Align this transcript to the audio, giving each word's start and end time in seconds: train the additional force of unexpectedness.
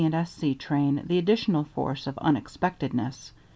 train 0.57 1.03
the 1.05 1.19
additional 1.19 1.63
force 1.63 2.07
of 2.07 2.17
unexpectedness. 2.17 3.33